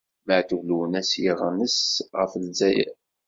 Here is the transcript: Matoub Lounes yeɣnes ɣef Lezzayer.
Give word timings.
Matoub 0.27 0.63
Lounes 0.67 1.11
yeɣnes 1.23 1.77
ɣef 2.17 2.31
Lezzayer. 2.41 2.95